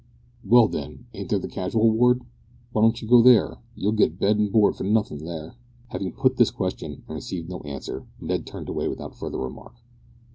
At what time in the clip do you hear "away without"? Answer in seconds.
8.67-9.13